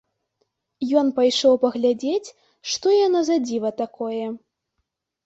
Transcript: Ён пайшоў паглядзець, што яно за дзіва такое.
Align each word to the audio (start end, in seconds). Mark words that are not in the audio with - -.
Ён 1.01 1.11
пайшоў 1.19 1.53
паглядзець, 1.65 2.29
што 2.71 2.87
яно 3.07 3.19
за 3.29 3.37
дзіва 3.45 3.69
такое. 3.83 4.25